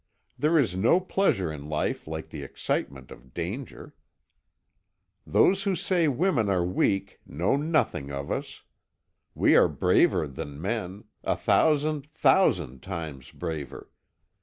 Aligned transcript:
There 0.35 0.57
is 0.57 0.75
no 0.75 0.99
pleasure 0.99 1.53
in 1.53 1.69
life 1.69 2.07
like 2.07 2.29
the 2.29 2.41
excitement 2.41 3.11
of 3.11 3.35
danger. 3.35 3.93
Those 5.27 5.61
who 5.61 5.75
say 5.75 6.07
women 6.07 6.49
are 6.49 6.65
weak 6.65 7.19
know 7.23 7.55
nothing 7.55 8.11
of 8.11 8.31
us. 8.31 8.63
We 9.35 9.55
are 9.55 9.67
braver 9.67 10.25
than 10.25 10.59
men, 10.59 11.03
a 11.23 11.35
thousand, 11.35 12.09
thousand 12.15 12.81
times 12.81 13.29
braver. 13.29 13.91